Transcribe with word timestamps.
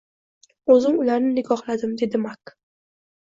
O`zim 0.75 0.95
ularni 1.03 1.29
nikohladim, 1.35 1.93
dedi 2.01 2.21
Mak 2.25 2.55